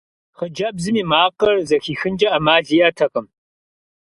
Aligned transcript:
Хъыджэбзым 0.37 0.95
и 1.01 1.03
макъыр 1.09 1.55
зэхихынкӀэ 1.67 2.29
Ӏэмал 2.31 2.65
иӀэтэкъым. 2.77 3.27